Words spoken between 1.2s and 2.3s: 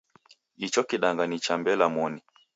ni cha Mbela moni.